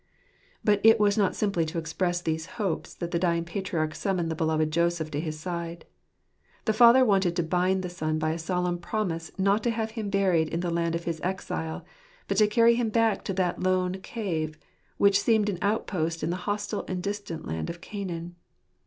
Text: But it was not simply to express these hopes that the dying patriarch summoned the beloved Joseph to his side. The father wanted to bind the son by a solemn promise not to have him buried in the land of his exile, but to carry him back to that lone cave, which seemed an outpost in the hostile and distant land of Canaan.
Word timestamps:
But 0.63 0.81
it 0.83 0.99
was 0.99 1.15
not 1.15 1.35
simply 1.35 1.63
to 1.63 1.77
express 1.77 2.21
these 2.23 2.47
hopes 2.57 2.95
that 2.95 3.11
the 3.11 3.19
dying 3.19 3.45
patriarch 3.45 3.93
summoned 3.93 4.31
the 4.31 4.35
beloved 4.35 4.71
Joseph 4.71 5.11
to 5.11 5.19
his 5.19 5.39
side. 5.39 5.85
The 6.65 6.73
father 6.73 7.05
wanted 7.05 7.35
to 7.35 7.43
bind 7.43 7.83
the 7.83 7.87
son 7.89 8.17
by 8.17 8.31
a 8.31 8.39
solemn 8.39 8.79
promise 8.79 9.29
not 9.37 9.61
to 9.61 9.69
have 9.69 9.91
him 9.91 10.09
buried 10.09 10.47
in 10.49 10.61
the 10.61 10.71
land 10.73 10.95
of 10.95 11.03
his 11.03 11.21
exile, 11.23 11.85
but 12.27 12.37
to 12.37 12.47
carry 12.47 12.73
him 12.73 12.89
back 12.89 13.23
to 13.25 13.33
that 13.35 13.61
lone 13.61 13.93
cave, 14.01 14.57
which 14.97 15.21
seemed 15.21 15.49
an 15.49 15.59
outpost 15.61 16.23
in 16.23 16.31
the 16.31 16.35
hostile 16.49 16.83
and 16.87 17.03
distant 17.03 17.47
land 17.47 17.69
of 17.69 17.79
Canaan. 17.79 18.33